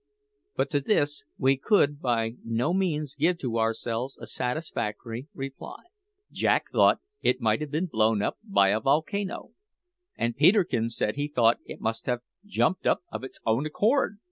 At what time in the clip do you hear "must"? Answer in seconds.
11.81-12.07